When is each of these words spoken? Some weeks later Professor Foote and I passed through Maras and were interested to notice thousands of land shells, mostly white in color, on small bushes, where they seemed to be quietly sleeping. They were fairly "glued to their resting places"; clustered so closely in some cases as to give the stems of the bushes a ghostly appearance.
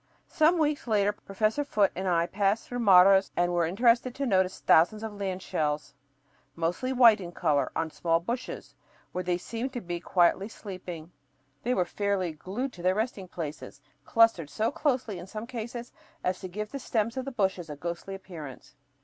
Some 0.27 0.57
weeks 0.57 0.87
later 0.87 1.13
Professor 1.13 1.63
Foote 1.63 1.91
and 1.95 2.07
I 2.07 2.25
passed 2.25 2.65
through 2.67 2.79
Maras 2.79 3.29
and 3.37 3.53
were 3.53 3.67
interested 3.67 4.15
to 4.15 4.25
notice 4.25 4.59
thousands 4.59 5.03
of 5.03 5.13
land 5.13 5.43
shells, 5.43 5.93
mostly 6.55 6.91
white 6.91 7.21
in 7.21 7.31
color, 7.31 7.71
on 7.75 7.91
small 7.91 8.19
bushes, 8.19 8.73
where 9.11 9.23
they 9.23 9.37
seemed 9.37 9.73
to 9.73 9.79
be 9.81 9.99
quietly 9.99 10.49
sleeping. 10.49 11.11
They 11.61 11.75
were 11.75 11.85
fairly 11.85 12.31
"glued 12.33 12.73
to 12.73 12.81
their 12.81 12.95
resting 12.95 13.27
places"; 13.27 13.79
clustered 14.03 14.49
so 14.49 14.71
closely 14.71 15.19
in 15.19 15.27
some 15.27 15.45
cases 15.45 15.93
as 16.23 16.39
to 16.39 16.47
give 16.47 16.71
the 16.71 16.79
stems 16.79 17.15
of 17.15 17.23
the 17.25 17.31
bushes 17.31 17.69
a 17.69 17.75
ghostly 17.75 18.15
appearance. 18.15 18.73